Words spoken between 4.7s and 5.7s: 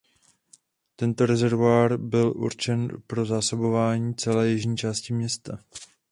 části města.